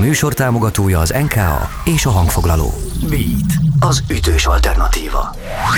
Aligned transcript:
műsor 0.00 0.34
támogatója 0.34 0.98
az 0.98 1.10
NKA 1.10 1.68
és 1.84 2.06
a 2.06 2.10
hangfoglaló. 2.10 2.72
Beat, 3.08 3.52
az 3.80 4.02
ütős 4.10 4.46
alternatíva. 4.46 5.34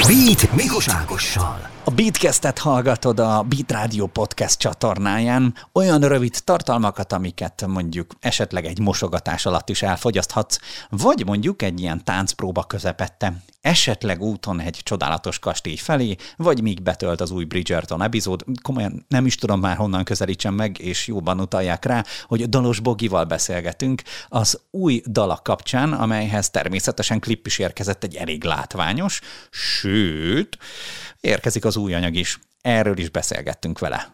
Beat 0.06 0.52
Mikos 0.52 0.88
Ágossal. 0.88 1.70
A 1.84 1.90
Beatcast-et 1.90 2.58
hallgatod 2.58 3.20
a 3.20 3.42
Beat 3.48 3.72
Radio 3.72 4.06
podcast 4.06 4.58
csatornáján, 4.58 5.54
olyan 5.72 6.00
rövid 6.00 6.34
tartalmakat, 6.44 7.12
amiket 7.12 7.64
mondjuk 7.66 8.14
esetleg 8.20 8.64
egy 8.64 8.78
mosogatás 8.78 9.46
alatt 9.46 9.68
is 9.68 9.82
elfogyaszthatsz, 9.82 10.58
vagy 10.88 11.22
mondjuk 11.26 11.62
egy 11.62 11.80
ilyen 11.80 12.04
táncpróba 12.04 12.62
közepette, 12.62 13.32
esetleg 13.62 14.22
úton 14.22 14.60
egy 14.60 14.80
csodálatos 14.82 15.38
kastély 15.38 15.76
felé, 15.76 16.16
vagy 16.36 16.62
míg 16.62 16.82
betölt 16.82 17.20
az 17.20 17.30
új 17.30 17.44
Bridgerton 17.44 18.02
epizód, 18.02 18.44
komolyan 18.62 19.04
nem 19.08 19.26
is 19.26 19.34
tudom 19.34 19.60
már 19.60 19.76
honnan 19.76 20.04
közelítsem 20.04 20.54
meg, 20.54 20.78
és 20.78 21.06
jobban 21.06 21.40
utalják 21.40 21.84
rá, 21.84 22.04
hogy 22.26 22.48
Dalos 22.48 22.80
Bogival 22.80 23.24
beszélgetünk 23.24 24.02
az 24.28 24.60
új 24.70 25.02
dala 25.06 25.40
kapcsán, 25.44 25.92
amelyhez 25.92 26.50
természetesen 26.50 27.20
klip 27.20 27.46
is 27.46 27.58
érkezett 27.58 28.04
egy 28.04 28.14
elég 28.14 28.44
látványos, 28.44 29.20
sőt, 29.50 30.58
érkezik 31.20 31.64
az 31.64 31.76
új 31.76 31.94
anyag 31.94 32.14
is. 32.14 32.38
Erről 32.62 32.98
is 32.98 33.10
beszélgettünk 33.10 33.78
vele. 33.78 34.08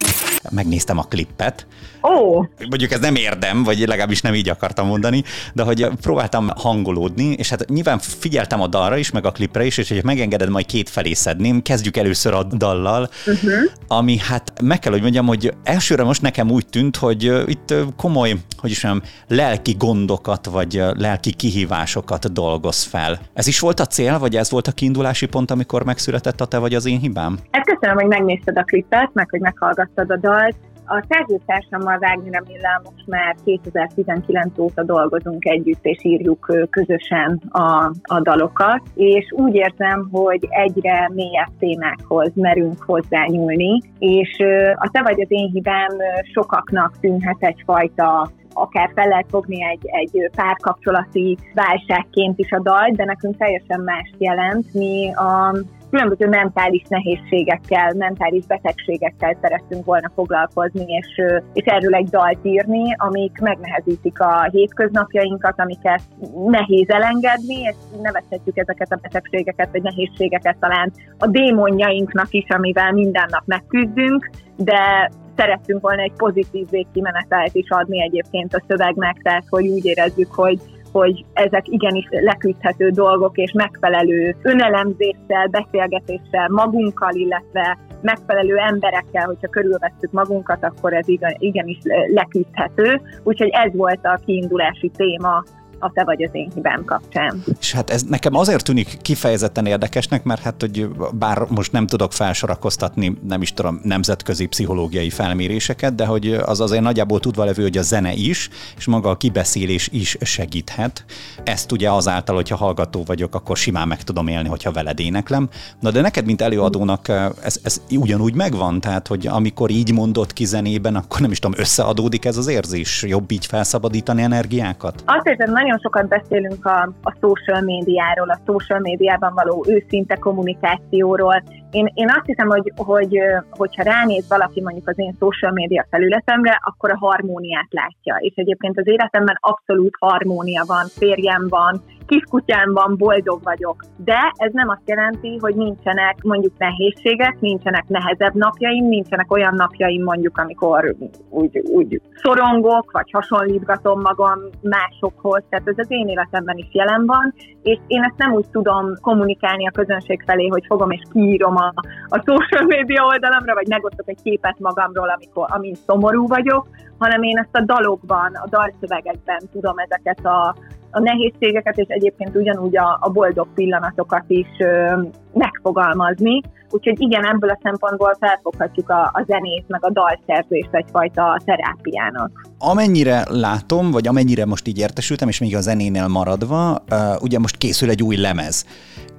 Megnéztem 0.49 0.97
a 0.97 1.03
klippet. 1.03 1.67
Ó! 2.03 2.09
Oh. 2.09 2.45
Mondjuk 2.69 2.91
ez 2.91 2.99
nem 2.99 3.15
érdem, 3.15 3.63
vagy 3.63 3.79
legalábbis 3.79 4.21
nem 4.21 4.33
így 4.33 4.49
akartam 4.49 4.87
mondani, 4.87 5.23
de 5.53 5.63
hogy 5.63 5.87
próbáltam 6.01 6.49
hangolódni, 6.55 7.25
és 7.25 7.49
hát 7.49 7.69
nyilván 7.69 7.99
figyeltem 7.99 8.61
a 8.61 8.67
dalra 8.67 8.97
is, 8.97 9.11
meg 9.11 9.25
a 9.25 9.31
klipre 9.31 9.65
is, 9.65 9.77
és 9.77 9.89
hogy 9.89 10.03
megengeded, 10.03 10.49
majd 10.49 10.65
két 10.65 10.89
felé 10.89 11.13
szedném. 11.13 11.61
Kezdjük 11.61 11.97
először 11.97 12.33
a 12.33 12.43
dallal, 12.43 13.09
uh-huh. 13.25 13.51
ami 13.87 14.17
hát 14.17 14.53
meg 14.61 14.79
kell, 14.79 14.91
hogy 14.91 15.01
mondjam, 15.01 15.25
hogy 15.25 15.53
elsőre 15.63 16.03
most 16.03 16.21
nekem 16.21 16.51
úgy 16.51 16.67
tűnt, 16.67 16.97
hogy 16.97 17.23
itt 17.45 17.73
komoly, 17.97 18.35
hogy 18.57 18.71
is 18.71 18.83
mondjam, 18.83 19.11
lelki 19.27 19.75
gondokat, 19.77 20.45
vagy 20.45 20.83
lelki 20.97 21.33
kihívásokat 21.33 22.33
dolgoz 22.33 22.83
fel. 22.83 23.19
Ez 23.33 23.47
is 23.47 23.59
volt 23.59 23.79
a 23.79 23.85
cél, 23.85 24.19
vagy 24.19 24.35
ez 24.35 24.49
volt 24.49 24.67
a 24.67 24.71
kiindulási 24.71 25.25
pont, 25.25 25.51
amikor 25.51 25.83
megszületett 25.83 26.41
a 26.41 26.45
te 26.45 26.57
vagy 26.57 26.75
az 26.75 26.85
én 26.85 26.99
hibám? 26.99 27.39
Hát 27.51 27.65
köszönöm, 27.65 27.95
hogy 27.95 28.07
megnéztem 28.07 28.37
megnézted 28.39 28.57
a 28.57 28.63
klipet, 28.63 29.13
meg 29.13 29.29
hogy 29.29 29.39
meghallgattad 29.39 30.11
a 30.11 30.17
dalt. 30.17 30.55
A 30.91 31.05
szerzőtársammal 31.09 31.97
Wagner 32.01 32.43
Millel 32.47 32.81
most 32.83 33.07
már 33.07 33.35
2019 33.45 34.59
óta 34.59 34.83
dolgozunk 34.83 35.45
együtt, 35.45 35.85
és 35.85 36.03
írjuk 36.03 36.67
közösen 36.69 37.41
a, 37.49 37.91
a 38.03 38.21
dalokat, 38.21 38.81
és 38.95 39.25
úgy 39.31 39.55
érzem, 39.55 40.09
hogy 40.11 40.47
egyre 40.49 41.09
mélyebb 41.13 41.51
témákhoz 41.59 42.31
merünk 42.35 42.83
hozzányúlni, 42.83 43.81
és 43.99 44.37
a 44.75 44.89
Te 44.91 45.01
vagy 45.01 45.21
az 45.21 45.31
én 45.31 45.49
hibám 45.51 45.91
sokaknak 46.33 46.99
tűnhet 46.99 47.37
egyfajta 47.39 48.31
akár 48.53 48.91
fel 48.95 49.07
lehet 49.07 49.25
fogni 49.29 49.63
egy, 49.63 49.85
egy 49.85 50.29
párkapcsolati 50.35 51.37
válságként 51.53 52.39
is 52.39 52.51
a 52.51 52.61
dal, 52.61 52.89
de 52.95 53.05
nekünk 53.05 53.37
teljesen 53.37 53.79
más 53.79 54.13
jelent. 54.17 54.73
Mi 54.73 55.13
a 55.13 55.55
különböző 55.89 56.27
mentális 56.27 56.83
nehézségekkel, 56.87 57.93
mentális 57.93 58.45
betegségekkel 58.45 59.37
szerettünk 59.41 59.85
volna 59.85 60.11
foglalkozni, 60.15 60.85
és, 60.85 61.21
és 61.53 61.65
erről 61.65 61.95
egy 61.95 62.09
dalt 62.09 62.39
írni, 62.41 62.95
amik 62.97 63.39
megnehezítik 63.39 64.19
a 64.19 64.43
hétköznapjainkat, 64.51 65.59
amiket 65.59 66.01
nehéz 66.45 66.89
elengedni, 66.89 67.55
és 67.61 67.75
nevezhetjük 68.01 68.57
ezeket 68.57 68.91
a 68.91 68.99
betegségeket, 69.01 69.69
vagy 69.71 69.81
nehézségeket 69.81 70.57
talán 70.59 70.91
a 71.17 71.27
démonjainknak 71.27 72.27
is, 72.33 72.45
amivel 72.47 72.91
minden 72.91 73.27
nap 73.29 73.43
megküzdünk, 73.45 74.29
de 74.55 75.11
szerettünk 75.35 75.81
volna 75.81 76.01
egy 76.01 76.13
pozitív 76.17 76.69
végkimenetelt 76.69 77.55
is 77.55 77.69
adni 77.69 78.01
egyébként 78.01 78.53
a 78.53 78.63
szövegnek, 78.67 79.17
tehát 79.23 79.45
hogy 79.49 79.67
úgy 79.67 79.85
érezzük, 79.85 80.31
hogy 80.31 80.59
hogy 80.91 81.25
ezek 81.33 81.67
igenis 81.67 82.07
leküzdhető 82.09 82.89
dolgok, 82.89 83.37
és 83.37 83.51
megfelelő 83.51 84.35
önelemzéssel, 84.41 85.47
beszélgetéssel 85.51 86.47
magunkkal, 86.49 87.13
illetve 87.13 87.77
megfelelő 88.01 88.57
emberekkel, 88.57 89.25
hogyha 89.25 89.47
körülvesszük 89.47 90.11
magunkat, 90.11 90.63
akkor 90.63 90.93
ez 90.93 91.05
igenis 91.37 91.77
leküzdhető. 92.13 93.01
Úgyhogy 93.23 93.49
ez 93.51 93.75
volt 93.75 94.05
a 94.05 94.19
kiindulási 94.25 94.91
téma 94.95 95.43
a 95.79 95.91
te 95.91 96.03
vagy 96.03 96.23
az 96.23 96.29
én 96.31 96.51
hibám 96.55 96.85
kapcsán. 96.85 97.43
És 97.59 97.71
hát 97.71 97.89
ez 97.89 98.03
nekem 98.03 98.35
azért 98.35 98.63
tűnik 98.63 98.97
kifejezetten 99.01 99.65
érdekesnek, 99.65 100.23
mert 100.23 100.41
hát, 100.41 100.55
hogy 100.59 100.87
bár 101.13 101.45
most 101.49 101.71
nem 101.71 101.87
tudok 101.87 102.13
felsorakoztatni, 102.13 103.17
nem 103.27 103.41
is 103.41 103.53
tudom, 103.53 103.79
nemzetközi 103.83 104.45
pszichológiai 104.45 105.09
felméréseket, 105.09 105.95
de 105.95 106.05
hogy 106.05 106.33
az 106.45 106.59
azért 106.59 106.81
nagyjából 106.81 107.19
tudva 107.19 107.43
levő, 107.43 107.61
hogy 107.61 107.77
a 107.77 107.81
zene 107.81 108.13
is, 108.13 108.49
és 108.77 108.85
maga 108.85 109.09
a 109.09 109.17
kibeszélés 109.17 109.89
is 109.91 110.17
segíthet. 110.21 111.05
Ezt 111.43 111.71
ugye 111.71 111.91
azáltal, 111.91 112.35
hogyha 112.35 112.55
hallgató 112.55 113.03
vagyok, 113.05 113.35
akkor 113.35 113.57
simán 113.57 113.87
meg 113.87 114.03
tudom 114.03 114.27
élni, 114.27 114.47
hogyha 114.47 114.71
veled 114.71 114.99
éneklem. 114.99 115.49
Na 115.79 115.91
de 115.91 116.01
neked, 116.01 116.25
mint 116.25 116.41
előadónak 116.41 117.07
ez, 117.43 117.59
ez 117.63 117.81
ugyanúgy 117.91 118.33
megvan? 118.33 118.79
Tehát, 118.79 119.07
hogy 119.07 119.27
amikor 119.27 119.69
így 119.69 119.93
mondott 119.93 120.33
ki 120.33 120.45
zenében, 120.45 120.95
akkor 120.95 121.19
nem 121.19 121.31
is 121.31 121.39
tudom, 121.39 121.59
összeadódik 121.59 122.25
ez 122.25 122.37
az 122.37 122.47
érzés? 122.47 123.03
Jobb 123.07 123.31
így 123.31 123.45
felszabadítani 123.45 124.21
energiákat? 124.21 125.03
Azt 125.05 125.27
hiszem, 125.27 125.51
nagyon 125.51 125.68
nagyon 125.69 125.83
sokat 125.83 126.07
beszélünk 126.07 126.65
a, 126.65 126.81
a 127.03 127.15
social 127.21 127.61
médiáról, 127.61 128.29
a 128.29 128.39
social 128.45 128.79
médiában 128.79 129.33
való 129.33 129.65
őszinte 129.67 130.15
kommunikációról. 130.15 131.43
Én, 131.71 131.91
én 131.93 132.09
azt 132.09 132.25
hiszem, 132.25 132.47
hogy, 132.47 132.71
hogy 132.75 133.19
hogyha 133.49 133.83
ránéz 133.83 134.27
valaki 134.27 134.61
mondjuk 134.61 134.87
az 134.87 134.99
én 134.99 135.15
social 135.19 135.51
média 135.51 135.85
felületemre, 135.89 136.59
akkor 136.63 136.91
a 136.91 136.97
harmóniát 136.97 137.67
látja. 137.69 138.15
És 138.19 138.33
egyébként 138.35 138.77
az 138.77 138.87
életemben 138.87 139.37
abszolút 139.39 139.95
harmónia 139.99 140.63
van, 140.67 140.85
férjem 140.87 141.47
van, 141.47 141.81
kiskutyámban 142.09 142.95
boldog 142.97 143.39
vagyok. 143.43 143.83
De 143.97 144.33
ez 144.35 144.51
nem 144.53 144.69
azt 144.69 144.85
jelenti, 144.85 145.37
hogy 145.39 145.55
nincsenek 145.55 146.15
mondjuk 146.23 146.57
nehézségek, 146.57 147.39
nincsenek 147.39 147.87
nehezebb 147.87 148.33
napjaim, 148.33 148.85
nincsenek 148.85 149.31
olyan 149.31 149.53
napjaim 149.55 150.03
mondjuk, 150.03 150.37
amikor 150.37 150.95
úgy, 151.29 151.61
úgy 151.71 152.01
szorongok, 152.15 152.91
vagy 152.91 153.11
hasonlítgatom 153.11 153.99
magam 154.01 154.39
másokhoz. 154.61 155.43
Tehát 155.49 155.67
ez 155.67 155.77
az 155.77 155.91
én 155.91 156.07
életemben 156.07 156.57
is 156.57 156.67
jelen 156.71 157.05
van, 157.05 157.33
és 157.61 157.79
én 157.87 158.03
ezt 158.03 158.17
nem 158.17 158.33
úgy 158.33 158.49
tudom 158.51 158.93
kommunikálni 159.01 159.67
a 159.67 159.71
közönség 159.71 160.23
felé, 160.25 160.47
hogy 160.47 160.65
fogom 160.67 160.91
és 160.91 161.01
kiírom 161.13 161.55
a, 161.55 161.73
a 162.07 162.23
social 162.25 162.65
media 162.67 163.05
oldalamra, 163.05 163.53
vagy 163.53 163.67
megosztok 163.67 164.09
egy 164.09 164.21
képet 164.23 164.59
magamról, 164.59 165.09
amikor, 165.09 165.45
amin 165.49 165.75
szomorú 165.75 166.27
vagyok, 166.27 166.67
hanem 166.97 167.23
én 167.23 167.37
ezt 167.37 167.55
a 167.55 167.61
dalokban, 167.61 168.31
a 168.33 168.47
dalszövegekben 168.49 169.39
tudom 169.51 169.77
ezeket 169.77 170.25
a, 170.25 170.55
a 170.91 170.99
nehézségeket, 170.99 171.77
és 171.77 171.85
egyébként 171.87 172.35
ugyanúgy 172.35 172.77
a, 172.77 172.97
a 173.01 173.09
boldog 173.09 173.47
pillanatokat 173.55 174.23
is 174.27 174.47
ö, 174.59 175.01
megfogalmazni. 175.33 176.41
Úgyhogy 176.71 177.01
igen, 177.01 177.25
ebből 177.25 177.49
a 177.49 177.59
szempontból 177.63 178.17
felfoghatjuk 178.19 178.89
a, 178.89 179.01
a 179.13 179.23
zenét, 179.27 179.63
meg 179.67 179.85
a 179.85 179.91
dalszerzést 179.91 180.69
egyfajta 180.71 181.39
terápiának. 181.45 182.31
Amennyire 182.57 183.25
látom, 183.29 183.91
vagy 183.91 184.07
amennyire 184.07 184.45
most 184.45 184.67
így 184.67 184.77
értesültem, 184.77 185.27
és 185.27 185.39
még 185.39 185.55
a 185.55 185.61
zenénél 185.61 186.07
maradva, 186.07 186.83
ugye 187.21 187.39
most 187.39 187.57
készül 187.57 187.89
egy 187.89 188.03
új 188.03 188.15
lemez. 188.15 188.65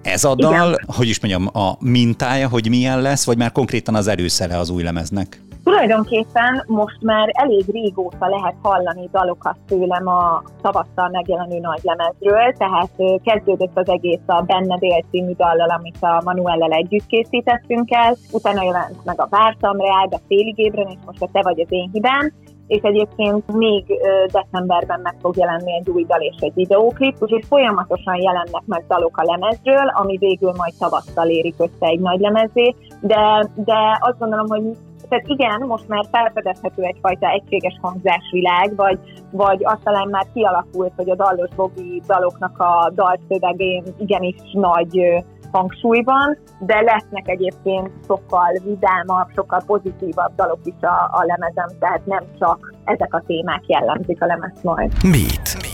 Ez 0.03 0.25
a 0.25 0.35
dal, 0.35 0.53
igen. 0.53 0.79
hogy 0.87 1.09
is 1.09 1.21
mondjam, 1.21 1.63
a 1.63 1.77
mintája, 1.81 2.49
hogy 2.49 2.69
milyen 2.69 3.01
lesz, 3.01 3.27
vagy 3.27 3.39
már 3.39 3.53
konkrétan 3.53 3.95
az 3.95 4.09
előszele 4.09 4.59
az 4.59 4.71
új 4.71 4.83
lemeznek? 4.83 5.41
Tulajdonképpen 5.71 6.65
most 6.67 6.99
már 7.01 7.29
elég 7.33 7.65
régóta 7.73 8.29
lehet 8.29 8.55
hallani 8.63 9.09
dalokat 9.13 9.57
tőlem 9.67 10.07
a 10.07 10.43
tavasszal 10.63 11.09
megjelenő 11.13 11.59
nagy 11.59 11.81
lemezről, 11.83 12.53
tehát 12.59 13.23
kezdődött 13.25 13.79
az 13.79 13.89
egész 13.89 14.27
a 14.27 14.43
Benne 14.43 14.77
Dél 14.79 15.05
című 15.11 15.33
dallal, 15.37 15.71
amit 15.71 15.97
a 16.01 16.23
Manuellel 16.25 16.71
együtt 16.71 17.07
készítettünk 17.07 17.91
el, 17.91 18.17
utána 18.33 18.63
jelent 18.63 19.05
meg 19.05 19.21
a 19.21 19.27
Vártam 19.31 19.77
rá, 19.77 20.05
de 20.09 20.19
félig 20.29 20.59
ébren, 20.59 20.87
és 20.89 20.99
most 21.07 21.23
a 21.23 21.29
Te 21.33 21.43
vagy 21.43 21.61
az 21.61 21.73
én 21.73 21.91
hibám, 21.93 22.33
és 22.67 22.81
egyébként 22.83 23.53
még 23.53 23.85
decemberben 24.33 25.01
meg 25.01 25.15
fog 25.21 25.37
jelenni 25.37 25.75
egy 25.75 25.91
új 25.91 26.05
dal 26.05 26.21
és 26.21 26.37
egy 26.41 26.55
videóklip, 26.55 27.17
úgyhogy 27.19 27.45
folyamatosan 27.49 28.17
jelennek 28.17 28.63
meg 28.67 28.85
dalok 28.89 29.17
a 29.17 29.25
lemezről, 29.25 29.89
ami 29.93 30.17
végül 30.17 30.53
majd 30.57 30.73
tavasszal 30.79 31.29
érik 31.29 31.55
össze 31.59 31.87
egy 31.87 32.01
nagy 32.01 32.21
lemezé, 32.21 32.75
de, 33.01 33.49
de 33.55 33.99
azt 34.01 34.19
gondolom, 34.19 34.47
hogy 34.49 34.63
tehát 35.11 35.29
igen, 35.29 35.61
most 35.67 35.89
már 35.89 36.05
felfedezhető 36.11 36.83
egyfajta 36.83 37.29
egységes 37.29 37.79
hangzásvilág, 37.83 38.77
vagy, 38.77 38.99
vagy 39.31 39.65
azt 39.65 39.83
talán 39.85 40.09
már 40.09 40.27
kialakult, 40.35 40.93
hogy 40.97 41.11
a 41.11 41.15
dallos 41.15 41.55
bogi 41.57 42.03
daloknak 42.07 42.59
a 42.59 42.93
dalszövegén 42.95 43.85
igenis 43.99 44.35
nagy 44.53 45.25
hangsúlyban, 45.53 46.39
de 46.59 46.81
lesznek 46.81 47.29
egyébként 47.29 47.91
sokkal 48.07 48.61
vidámabb, 48.65 49.29
sokkal 49.35 49.63
pozitívabb 49.67 50.35
dalok 50.35 50.61
is 50.65 50.81
a, 50.81 51.11
a 51.13 51.25
lemezem, 51.27 51.79
tehát 51.79 52.07
nem 52.07 52.25
csak 52.39 52.75
ezek 52.85 53.15
a 53.15 53.23
témák 53.27 53.63
jellemzik 53.67 54.23
a 54.23 54.27
lemez 54.27 54.63
majd. 54.63 54.93
Mit? 55.03 55.69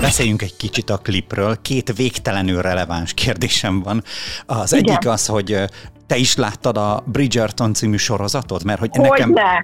Beszéljünk 0.00 0.42
egy 0.42 0.56
kicsit 0.56 0.90
a 0.90 0.96
klipről. 0.96 1.56
Két 1.62 1.96
végtelenül 1.96 2.62
releváns 2.62 3.14
kérdésem 3.14 3.82
van. 3.82 4.02
Az 4.46 4.72
Igen. 4.72 4.84
egyik 4.84 5.08
az, 5.08 5.26
hogy 5.26 5.64
te 6.06 6.16
is 6.16 6.36
láttad 6.36 6.76
a 6.76 7.02
Bridgerton 7.06 7.74
című 7.74 7.96
sorozatot? 7.96 8.64
Mert 8.64 8.78
hogy, 8.78 8.90
hogy 8.92 9.08
nekem... 9.08 9.30
Ne. 9.30 9.62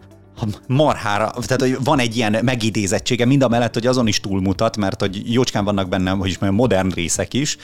marhára, 0.67 1.31
tehát 1.31 1.61
hogy 1.61 1.77
van 1.85 1.99
egy 1.99 2.17
ilyen 2.17 2.37
megidézettsége, 2.43 3.25
mind 3.25 3.43
a 3.43 3.49
mellett, 3.49 3.75
hogy 3.75 3.87
azon 3.87 4.07
is 4.07 4.21
túlmutat, 4.21 4.77
mert 4.77 5.01
hogy 5.01 5.33
jócskán 5.33 5.65
vannak 5.65 5.89
benne, 5.89 6.11
hogy 6.11 6.29
is 6.29 6.39
mondjam, 6.39 6.61
modern 6.61 6.89
részek 6.95 7.35
is, 7.35 7.57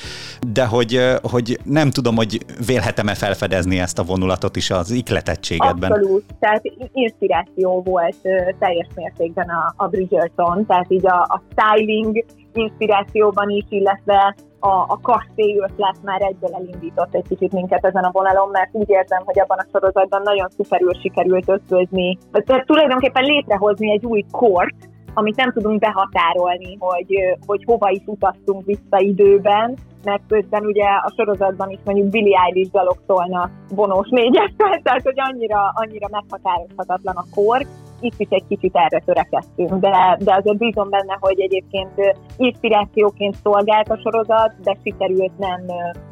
de 0.53 0.67
hogy, 0.67 1.01
hogy 1.23 1.61
nem 1.65 1.91
tudom, 1.91 2.17
hogy 2.17 2.45
vélhetem-e 2.67 3.15
felfedezni 3.15 3.79
ezt 3.79 3.99
a 3.99 4.03
vonulatot 4.05 4.57
is 4.57 4.71
az 4.71 4.91
ikletettségedben. 4.91 5.93
Abszolút, 5.93 6.25
tehát 6.41 6.63
inspiráció 6.93 7.83
volt 7.83 8.17
teljes 8.59 8.87
mértékben 8.95 9.49
a, 9.49 9.75
a 9.77 9.87
Bridgerton, 9.87 10.67
tehát 10.67 10.87
így 10.89 11.07
a, 11.07 11.21
a 11.21 11.43
styling 11.53 12.25
inspirációban 12.59 13.49
is, 13.49 13.65
illetve 13.69 14.35
a, 14.61 14.69
a 14.69 14.99
kastély 15.03 15.59
ötlet 15.59 15.97
már 16.03 16.23
egyből 16.23 16.55
elindított 16.55 17.15
egy 17.15 17.29
kicsit 17.29 17.53
minket 17.53 17.85
ezen 17.85 18.05
a 18.05 18.11
vonalon, 18.11 18.49
mert 18.51 18.71
úgy 18.73 18.91
érzem, 18.91 19.23
hogy 19.25 19.41
abban 19.41 19.59
a 19.59 19.67
sorozatban 19.73 20.23
nagyon 20.25 20.49
szuperül 20.57 20.95
sikerült 21.01 21.49
ötvözni, 21.49 22.19
tehát 22.33 22.67
tulajdonképpen 22.67 23.25
létrehozni 23.25 23.91
egy 23.91 24.05
új 24.05 24.25
kort, 24.31 24.89
amit 25.15 25.37
nem 25.37 25.53
tudunk 25.53 25.81
behatárolni, 25.81 26.77
hogy, 26.79 27.15
hogy 27.47 27.65
hova 27.67 27.91
is 27.91 28.03
utaztunk 28.05 28.65
vissza 28.65 28.99
időben, 28.99 29.77
mert 30.05 30.23
közben 30.29 30.65
ugye 30.65 30.85
a 30.85 31.13
sorozatban 31.17 31.71
is 31.71 31.79
mondjuk 31.85 32.09
Billy 32.09 32.33
Eilish 32.45 32.71
dalok 32.71 32.99
szólnak 33.07 33.51
vonós 33.69 34.09
négyessel, 34.09 34.81
tehát 34.85 35.03
hogy 35.03 35.21
annyira, 35.21 35.73
annyira 35.75 36.09
meghatározhatatlan 36.11 37.17
a 37.17 37.25
kor, 37.35 37.67
itt 38.01 38.19
is 38.19 38.29
egy 38.31 38.45
kicsit 38.49 38.77
erre 38.77 39.03
törekedtünk, 39.05 39.75
de, 39.75 40.19
de 40.21 40.35
azért 40.35 40.59
bízom 40.59 40.91
benne, 40.91 41.17
hogy 41.21 41.41
egyébként 41.41 42.17
inspirációként 42.37 43.35
szolgált 43.43 43.91
a 43.91 44.01
sorozat, 44.03 44.53
de 44.63 44.77
sikerült 44.85 45.39
nem 45.39 45.61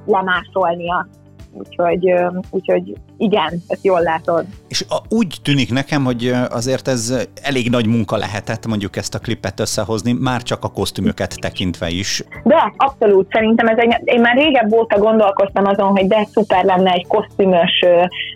lemásolni 0.06 0.90
azt, 0.90 1.24
Úgyhogy, 1.58 2.14
úgyhogy 2.50 2.94
igen, 3.16 3.62
ezt 3.68 3.84
jól 3.84 4.00
látod. 4.00 4.44
És 4.68 4.84
a, 4.88 4.96
úgy 5.08 5.36
tűnik 5.42 5.72
nekem, 5.72 6.04
hogy 6.04 6.32
azért 6.50 6.88
ez 6.88 7.28
elég 7.42 7.70
nagy 7.70 7.86
munka 7.86 8.16
lehetett 8.16 8.66
mondjuk 8.66 8.96
ezt 8.96 9.14
a 9.14 9.18
klipet 9.18 9.60
összehozni, 9.60 10.12
már 10.12 10.42
csak 10.42 10.64
a 10.64 10.68
kosztümöket 10.68 11.34
tekintve 11.40 11.88
is. 11.88 12.22
De, 12.42 12.72
abszolút. 12.76 13.32
Szerintem 13.32 13.66
ez 13.66 13.78
egy, 13.78 13.96
én 14.04 14.20
már 14.20 14.36
régebb 14.36 14.72
óta 14.72 14.98
gondolkoztam 14.98 15.64
azon, 15.64 15.88
hogy 15.88 16.06
de 16.06 16.26
szuper 16.32 16.64
lenne 16.64 16.90
egy 16.90 17.06
kosztümös 17.06 17.84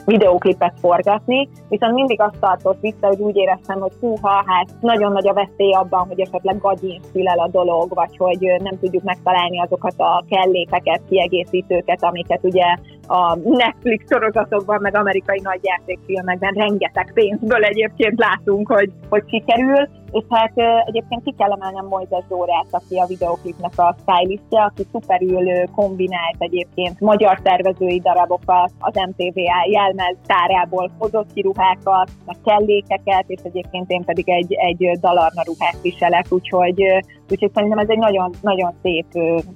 videóklipet 0.05 0.75
forgatni, 0.81 1.49
viszont 1.69 1.95
mindig 1.95 2.21
azt 2.21 2.37
tartott 2.41 2.81
vissza, 2.81 3.07
hogy 3.07 3.21
úgy 3.21 3.37
éreztem, 3.37 3.81
hogy 3.81 3.93
húha, 4.01 4.45
hát 4.47 4.69
nagyon 4.81 5.13
nagy 5.13 5.29
a 5.29 5.33
veszély 5.33 5.73
abban, 5.73 6.07
hogy 6.07 6.21
esetleg 6.21 6.59
gagyin 6.61 7.01
szülel 7.13 7.39
a 7.39 7.49
dolog, 7.49 7.95
vagy 7.95 8.17
hogy 8.17 8.53
nem 8.63 8.79
tudjuk 8.81 9.03
megtalálni 9.03 9.61
azokat 9.61 9.95
a 9.97 10.25
kellékeket, 10.29 11.01
kiegészítőket, 11.09 12.03
amiket 12.03 12.41
ugye 12.43 12.65
a 13.07 13.37
Netflix 13.45 14.05
sorozatokban, 14.09 14.70
meg 14.79 14.97
amerikai 14.97 15.41
nagyjátékfilmekben 15.43 16.53
rengeteg 16.53 17.11
pénzből 17.15 17.65
egyébként 17.65 18.19
látunk, 18.19 18.73
hogy, 18.73 18.93
hogy 19.09 19.23
sikerül, 19.29 19.89
és 20.13 20.25
hát 20.29 20.53
egyébként 20.85 21.23
ki 21.23 21.35
kell 21.39 21.53
emelnem 21.53 21.87
Moises 21.87 22.25
Zórát, 22.29 22.67
aki 22.71 22.97
a 22.97 23.07
videoklipnek 23.07 23.73
a 23.77 23.97
stylistja, 24.01 24.65
aki 24.65 24.83
szuperül 24.93 25.67
kombinált 25.75 26.37
egyébként 26.39 27.01
magyar 27.01 27.41
tervezői 27.43 28.01
darabokat, 28.01 28.71
az 28.79 28.95
MTVA 28.95 29.67
jelmez 29.71 30.17
tárából 30.27 30.91
hozott 30.99 31.33
ki 31.33 31.41
ruhákat, 31.41 32.11
meg 32.27 32.37
kellékeket, 32.45 33.25
és 33.27 33.41
egyébként 33.43 33.91
én 33.91 34.05
pedig 34.05 34.29
egy, 34.29 34.53
egy 34.53 34.99
dalarna 35.01 35.43
ruhát 35.45 35.81
viselek, 35.83 36.27
úgyhogy, 36.29 36.83
úgyhogy 37.31 37.51
szerintem 37.55 37.79
ez 37.79 37.89
egy 37.89 37.99
nagyon, 37.99 38.31
nagyon 38.43 38.73
szép 38.83 39.07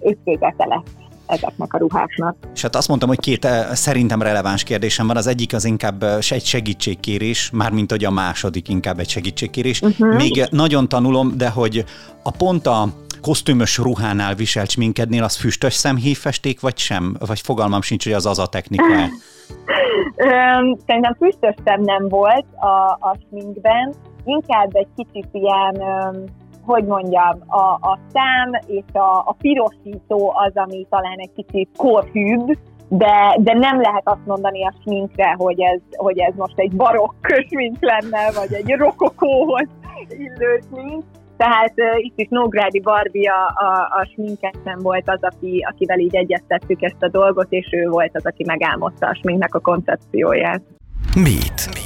ötvözete 0.00 0.66
lesz 0.66 1.03
ezeknek 1.26 1.72
a 1.72 1.78
ruháknak. 1.78 2.36
És 2.54 2.62
hát 2.62 2.76
azt 2.76 2.88
mondtam, 2.88 3.08
hogy 3.08 3.20
két 3.20 3.44
eh, 3.44 3.66
szerintem 3.72 4.22
releváns 4.22 4.62
kérdésem 4.62 5.06
van. 5.06 5.16
Az 5.16 5.26
egyik 5.26 5.54
az 5.54 5.64
inkább 5.64 6.02
eh, 6.02 6.16
egy 6.28 6.44
segítségkérés, 6.44 7.50
mármint 7.52 7.90
hogy 7.90 8.04
a 8.04 8.10
második 8.10 8.68
inkább 8.68 8.98
egy 8.98 9.08
segítségkérés. 9.08 9.80
Uh-huh. 9.80 10.16
Még 10.16 10.46
nagyon 10.50 10.88
tanulom, 10.88 11.36
de 11.36 11.48
hogy 11.48 11.84
a 12.22 12.30
pont 12.30 12.66
a 12.66 12.88
kosztümös 13.20 13.78
ruhánál 13.78 14.34
viselt 14.34 14.70
sminkednél 14.70 15.22
az 15.22 15.36
füstös 15.36 15.74
szemhéjfesték, 15.74 16.60
vagy 16.60 16.78
sem? 16.78 17.16
Vagy 17.26 17.40
fogalmam 17.40 17.82
sincs, 17.82 18.04
hogy 18.04 18.12
az 18.12 18.26
az 18.26 18.38
a 18.38 18.46
technika 18.46 18.84
Szerintem 20.86 21.14
füstös 21.18 21.54
szem 21.64 21.80
nem 21.80 22.08
volt 22.08 22.44
a, 22.54 22.98
a 23.00 23.16
sminkben, 23.28 23.94
inkább 24.24 24.70
egy 24.72 24.88
kicsit 24.96 25.28
ilyen 25.32 25.82
hogy 26.64 26.84
mondjam, 26.84 27.40
a, 27.46 27.72
a 27.80 27.98
szám 28.12 28.50
és 28.66 28.92
a, 28.92 29.18
a 29.18 29.36
pirosító 29.38 30.32
az, 30.46 30.52
ami 30.54 30.86
talán 30.90 31.18
egy 31.18 31.32
kicsit 31.36 31.68
korhűbb, 31.76 32.58
de, 32.88 33.36
de 33.38 33.52
nem 33.52 33.80
lehet 33.80 34.02
azt 34.04 34.26
mondani 34.26 34.64
a 34.64 34.74
sminkre, 34.82 35.34
hogy 35.38 35.60
ez, 35.60 35.80
hogy 35.96 36.18
ez 36.18 36.34
most 36.36 36.58
egy 36.58 36.76
barokk 36.76 37.26
smink 37.48 37.76
lenne, 37.80 38.32
vagy 38.34 38.52
egy 38.52 38.70
rokokóhoz 38.70 39.68
illő 40.08 40.60
smink. 40.68 41.02
Tehát 41.36 41.72
uh, 41.76 42.04
itt 42.04 42.18
is 42.18 42.26
Nógrádi 42.30 42.80
Barbie 42.80 43.32
a, 43.32 43.64
a, 43.64 44.00
a 44.00 44.08
sminkesem 44.12 44.78
volt 44.78 45.08
az, 45.08 45.18
aki, 45.20 45.66
akivel 45.70 45.98
így 45.98 46.16
egyeztettük 46.16 46.82
ezt 46.82 47.02
a 47.02 47.08
dolgot, 47.08 47.46
és 47.48 47.68
ő 47.72 47.88
volt 47.88 48.10
az, 48.16 48.26
aki 48.26 48.44
megálmodta 48.46 49.06
a 49.06 49.14
sminknek 49.14 49.54
a 49.54 49.60
koncepcióját. 49.60 50.62
Mit? 51.14 51.83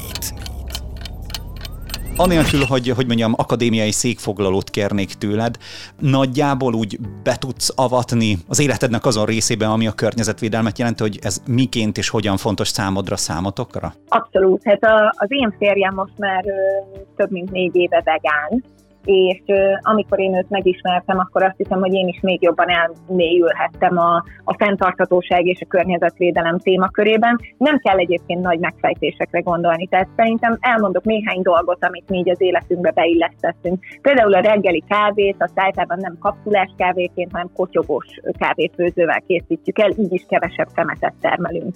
Anélkül, 2.20 2.65
hogy, 2.65 2.88
hogy 2.88 3.06
mondjam, 3.06 3.35
akadémiai 3.37 3.91
székfoglalót 3.91 4.70
kérnék 4.70 5.12
tőled, 5.12 5.56
nagyjából 5.99 6.75
úgy 6.75 6.99
be 7.23 7.37
tudsz 7.37 7.73
avatni 7.76 8.38
az 8.49 8.61
életednek 8.61 9.06
azon 9.06 9.26
részében, 9.26 9.70
ami 9.70 9.87
a 9.87 9.93
környezetvédelmet 9.93 10.79
jelenti, 10.79 11.03
hogy 11.03 11.19
ez 11.23 11.43
miként 11.47 11.99
és 11.99 12.09
hogyan 12.09 12.37
fontos 12.37 12.69
számodra, 12.69 13.17
számotokra? 13.17 13.93
Abszolút. 14.09 14.61
Hát 14.65 14.82
a, 14.82 15.15
az 15.17 15.29
én 15.29 15.55
férjem 15.59 15.94
most 15.94 16.19
már 16.19 16.44
ö, 16.47 16.97
több 17.17 17.31
mint 17.31 17.50
négy 17.50 17.76
éve 17.76 18.03
vegán, 18.05 18.65
és 19.08 19.43
amikor 19.81 20.20
én 20.20 20.37
őt 20.37 20.50
megismertem, 20.50 21.19
akkor 21.19 21.43
azt 21.43 21.56
hiszem, 21.56 21.81
hogy 21.81 21.94
én 21.94 22.08
is 22.08 22.20
még 22.20 22.43
jobban 22.43 22.66
elmélyülhettem 22.69 23.99
a, 23.99 24.25
a 24.44 24.55
fenntarthatóság 24.55 25.46
és 25.46 25.60
a 25.60 25.66
környezetvédelem 25.69 26.58
témakörében. 26.58 27.38
Nem 27.58 27.78
kell 27.78 27.99
egyébként 27.99 28.40
nagy 28.40 28.58
megfejtésekre 28.58 29.40
gondolni, 29.40 29.87
tehát 29.87 30.08
szerintem 30.16 30.56
elmondok 30.60 31.05
néhány 31.05 31.43
dolgot, 31.43 31.84
amit 31.84 32.08
mi 32.08 32.19
így 32.19 32.31
az 32.31 32.40
életünkbe 32.40 32.90
beillesztettünk. 32.90 33.84
Például 34.02 34.34
a 34.34 34.40
reggeli 34.40 34.84
kávét, 34.88 35.37
a 35.38 35.49
általában 35.55 35.99
nem 36.00 36.19
kapszulás 36.20 36.75
kávéként, 36.76 37.32
hanem 37.32 37.50
kotyogós 37.55 38.06
kávéfőzővel 38.38 39.22
készítjük 39.26 39.78
el, 39.78 39.90
így 39.90 40.12
is 40.12 40.25
kevesebb 40.28 40.69
szemetet 40.75 41.14
termelünk. 41.20 41.75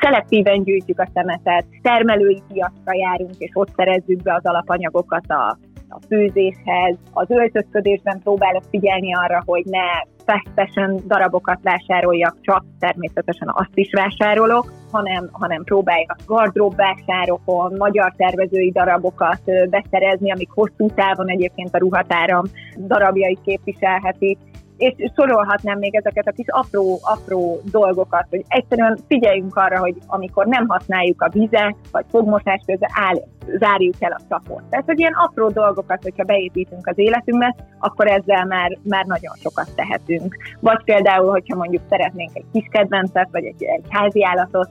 Szelektíven 0.00 0.62
gyűjtjük 0.62 1.00
a 1.00 1.08
szemetet, 1.14 1.64
termelői 1.82 2.42
piacra 2.48 2.94
járunk, 2.94 3.34
és 3.38 3.50
ott 3.54 3.70
szerezzük 3.76 4.22
be 4.22 4.34
az 4.34 4.46
alapanyagokat 4.46 5.30
a 5.30 5.58
a 5.88 5.98
főzéshez, 6.08 6.96
az 7.12 7.30
öltözködésben 7.30 8.20
próbálok 8.22 8.62
figyelni 8.70 9.14
arra, 9.14 9.42
hogy 9.46 9.64
ne 9.64 10.16
fast 10.24 11.06
darabokat 11.06 11.58
vásároljak, 11.62 12.36
csak 12.40 12.64
természetesen 12.78 13.48
azt 13.54 13.74
is 13.74 13.90
vásárolok, 13.92 14.72
hanem, 14.90 15.28
hanem 15.32 15.64
próbáljak 15.64 16.16
gardrób 16.26 16.74
vásárokon, 16.76 17.74
magyar 17.78 18.12
tervezői 18.16 18.70
darabokat 18.70 19.40
beszerezni, 19.70 20.32
amik 20.32 20.50
hosszú 20.50 20.90
távon 20.94 21.28
egyébként 21.28 21.74
a 21.74 21.78
ruhatáram 21.78 22.44
darabjait 22.86 23.40
képviselhetik, 23.44 24.38
és 24.78 25.12
sorolhatnám 25.16 25.78
még 25.78 25.94
ezeket 25.94 26.26
a 26.26 26.32
kis 26.32 26.46
apró, 26.48 26.98
apró 27.02 27.60
dolgokat, 27.70 28.26
hogy 28.30 28.44
egyszerűen 28.48 28.98
figyeljünk 29.08 29.56
arra, 29.56 29.78
hogy 29.78 29.94
amikor 30.06 30.46
nem 30.46 30.68
használjuk 30.68 31.22
a 31.22 31.28
vizet, 31.28 31.76
vagy 31.90 32.04
fogmosás 32.10 32.62
közben 32.66 32.90
áll, 32.92 33.16
zárjuk 33.58 33.94
el 33.98 34.12
a 34.12 34.20
csapot. 34.28 34.62
Tehát, 34.70 34.84
hogy 34.84 34.98
ilyen 34.98 35.12
apró 35.12 35.48
dolgokat, 35.48 36.02
hogyha 36.02 36.24
beépítünk 36.24 36.86
az 36.86 36.98
életünkbe, 36.98 37.54
akkor 37.78 38.06
ezzel 38.06 38.44
már, 38.44 38.78
már 38.82 39.04
nagyon 39.04 39.34
sokat 39.42 39.74
tehetünk. 39.74 40.36
Vagy 40.60 40.84
például, 40.84 41.30
hogyha 41.30 41.56
mondjuk 41.56 41.82
szeretnénk 41.88 42.30
egy 42.34 42.44
kis 42.52 42.68
kedvencet, 42.70 43.28
vagy 43.32 43.44
egy, 43.44 43.62
egy 43.62 43.84
házi 43.88 44.24
állatot 44.24 44.70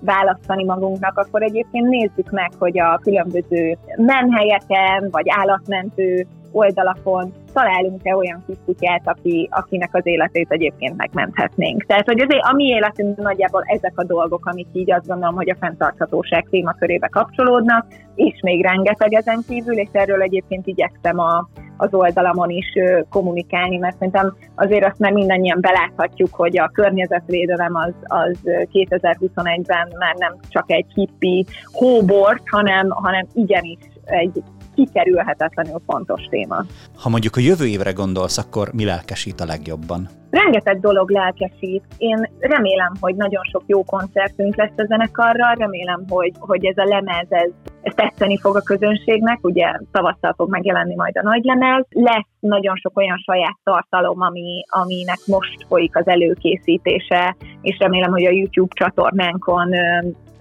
választani 0.00 0.64
magunknak, 0.64 1.18
akkor 1.18 1.42
egyébként 1.42 1.88
nézzük 1.88 2.30
meg, 2.30 2.50
hogy 2.58 2.78
a 2.78 2.98
különböző 3.02 3.78
menhelyeken, 3.96 5.08
vagy 5.10 5.26
állatmentő 5.28 6.26
oldalakon 6.52 7.32
találunk-e 7.54 8.16
olyan 8.16 8.44
kis 8.46 8.56
kutyát, 8.64 9.02
aki, 9.04 9.48
akinek 9.50 9.90
az 9.92 10.06
életét 10.06 10.50
egyébként 10.50 10.96
megmenthetnénk. 10.96 11.84
Tehát, 11.84 12.06
hogy 12.06 12.20
azért 12.20 12.42
a 12.42 12.54
mi 12.54 12.64
életünkben 12.64 13.24
nagyjából 13.24 13.62
ezek 13.66 13.92
a 13.94 14.04
dolgok, 14.04 14.46
amik 14.46 14.66
így 14.72 14.92
azt 14.92 15.06
gondolom, 15.06 15.34
hogy 15.34 15.50
a 15.50 15.56
fenntarthatóság 15.60 16.46
témakörébe 16.50 17.08
kapcsolódnak, 17.08 17.86
és 18.14 18.40
még 18.42 18.62
rengeteg 18.62 19.12
ezen 19.12 19.44
kívül, 19.48 19.78
és 19.78 19.88
erről 19.92 20.22
egyébként 20.22 20.66
igyekszem 20.66 21.18
a, 21.18 21.48
az 21.76 21.94
oldalamon 21.94 22.50
is 22.50 22.66
kommunikálni, 23.10 23.76
mert 23.76 23.96
szerintem 23.96 24.36
azért 24.54 24.84
azt 24.84 24.98
már 24.98 25.12
mindannyian 25.12 25.60
beláthatjuk, 25.60 26.34
hogy 26.34 26.58
a 26.58 26.70
környezetvédelem 26.72 27.74
az, 27.74 27.94
az 28.02 28.38
2021-ben 28.72 29.88
már 29.98 30.14
nem 30.18 30.36
csak 30.48 30.70
egy 30.70 30.86
hippi 30.94 31.46
hóbort, 31.72 32.42
hanem, 32.50 32.88
hanem 32.90 33.26
igenis 33.34 33.78
egy 34.04 34.42
kikerülhetetlenül 34.74 35.80
fontos 35.86 36.22
téma. 36.30 36.64
Ha 37.02 37.08
mondjuk 37.08 37.36
a 37.36 37.40
jövő 37.40 37.66
évre 37.66 37.92
gondolsz, 37.92 38.38
akkor 38.38 38.68
mi 38.72 38.84
lelkesít 38.84 39.40
a 39.40 39.44
legjobban? 39.44 40.08
Rengeteg 40.30 40.80
dolog 40.80 41.10
lelkesít. 41.10 41.82
Én 41.96 42.30
remélem, 42.38 42.92
hogy 43.00 43.14
nagyon 43.14 43.44
sok 43.44 43.62
jó 43.66 43.84
koncertünk 43.84 44.56
lesz 44.56 44.76
a 44.76 44.84
zenekarral, 44.84 45.54
remélem, 45.54 46.04
hogy, 46.08 46.32
hogy 46.38 46.64
ez 46.64 46.78
a 46.78 46.84
lemez 46.84 47.26
ez 47.28 47.50
ez 47.84 47.94
tetszeni 47.94 48.38
fog 48.38 48.56
a 48.56 48.60
közönségnek, 48.60 49.38
ugye 49.42 49.72
tavasszal 49.92 50.34
fog 50.36 50.50
megjelenni 50.50 50.94
majd 50.94 51.16
a 51.16 51.22
nagylemez. 51.22 51.84
Lesz 51.90 52.28
nagyon 52.40 52.76
sok 52.76 52.96
olyan 52.96 53.18
saját 53.18 53.58
tartalom, 53.64 54.20
ami, 54.20 54.64
aminek 54.68 55.18
most 55.26 55.66
folyik 55.68 55.96
az 55.96 56.06
előkészítése, 56.06 57.36
és 57.60 57.78
remélem, 57.78 58.10
hogy 58.10 58.24
a 58.24 58.30
YouTube 58.30 58.74
csatornánkon 58.74 59.70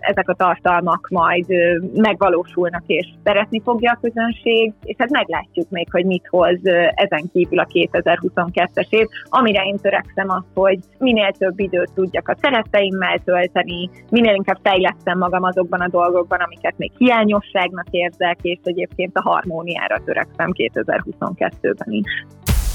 ezek 0.03 0.29
a 0.29 0.33
tartalmak 0.33 1.07
majd 1.09 1.45
megvalósulnak, 1.93 2.83
és 2.85 3.07
szeretni 3.23 3.61
fogja 3.61 3.91
a 3.91 3.99
közönség, 4.01 4.73
és 4.83 4.95
hát 4.97 5.09
meglátjuk 5.09 5.69
még, 5.69 5.87
hogy 5.91 6.05
mit 6.05 6.27
hoz 6.29 6.59
ezen 6.93 7.29
kívül 7.33 7.59
a 7.59 7.67
2022-es 7.73 8.89
év, 8.89 9.07
amire 9.29 9.63
én 9.63 9.77
törekszem 9.77 10.29
az, 10.29 10.43
hogy 10.53 10.79
minél 10.97 11.31
több 11.31 11.59
időt 11.59 11.91
tudjak 11.93 12.27
a 12.27 12.37
szeretteimmel 12.41 13.17
tölteni, 13.17 13.89
minél 14.09 14.35
inkább 14.35 14.59
fejlesztem 14.63 15.17
magam 15.17 15.43
azokban 15.43 15.79
a 15.79 15.87
dolgokban, 15.87 16.39
amiket 16.39 16.77
még 16.77 16.91
hiányosságnak 16.97 17.87
érzek, 17.89 18.37
és 18.41 18.59
egyébként 18.63 19.17
a 19.17 19.21
harmóniára 19.21 19.97
törekszem 20.05 20.49
2022-ben 20.53 21.91
is. 21.91 22.25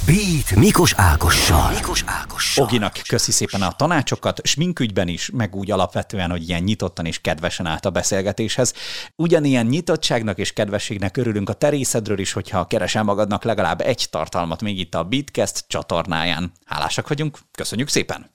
Beat 0.09 0.57
Mikos 0.57 0.95
Ákossal. 0.97 1.71
Mikos 1.71 2.05
Ákossal. 2.07 2.65
Oginak 2.65 2.93
köszi 3.09 3.33
szépen 3.33 3.63
a 3.63 3.73
tanácsokat, 3.73 4.41
sminkügyben 4.47 5.09
is, 5.09 5.31
meg 5.33 5.55
úgy 5.55 5.71
alapvetően, 5.71 6.31
hogy 6.31 6.49
ilyen 6.49 6.63
nyitottan 6.63 7.07
és 7.07 7.21
kedvesen 7.21 7.67
állt 7.67 7.85
a 7.85 7.91
beszélgetéshez. 7.91 8.75
Ugyanilyen 9.17 9.67
nyitottságnak 9.67 10.39
és 10.39 10.53
kedvességnek 10.53 11.17
örülünk 11.17 11.49
a 11.49 11.53
terészedről 11.53 12.19
is, 12.19 12.33
hogyha 12.33 12.67
keresel 12.67 13.03
magadnak 13.03 13.45
legalább 13.45 13.81
egy 13.81 14.07
tartalmat 14.11 14.63
még 14.63 14.79
itt 14.79 14.95
a 14.95 15.05
Beatcast 15.05 15.65
csatornáján. 15.67 16.53
Hálásak 16.65 17.09
vagyunk, 17.09 17.39
köszönjük 17.53 17.89
szépen! 17.89 18.31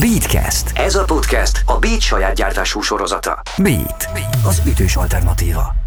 Beatcast. 0.00 0.72
Ez 0.74 0.94
a 0.94 1.04
podcast 1.04 1.62
a 1.66 1.78
Beat 1.78 2.00
saját 2.00 2.34
gyártású 2.34 2.80
sorozata. 2.80 3.42
Beat, 3.56 4.08
az 4.44 4.62
ütős 4.66 4.96
alternatíva. 4.96 5.81